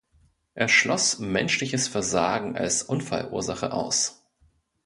Er 0.55 0.67
schloss 0.67 1.19
menschliches 1.19 1.87
Versagen 1.87 2.57
als 2.57 2.81
Unfallursache 2.81 3.71
aus. 3.71 4.25